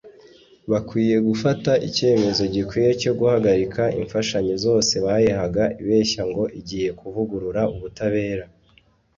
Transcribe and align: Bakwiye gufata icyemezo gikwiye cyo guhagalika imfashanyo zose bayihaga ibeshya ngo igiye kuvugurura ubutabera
Bakwiye 0.71 1.17
gufata 1.27 1.71
icyemezo 1.87 2.43
gikwiye 2.53 2.91
cyo 3.01 3.11
guhagalika 3.19 3.83
imfashanyo 3.99 4.55
zose 4.65 4.93
bayihaga 5.05 5.63
ibeshya 5.81 6.21
ngo 6.29 6.43
igiye 6.59 6.89
kuvugurura 6.99 7.61
ubutabera 7.75 8.45